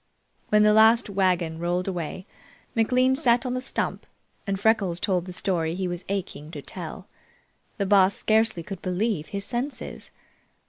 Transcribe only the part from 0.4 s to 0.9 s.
When the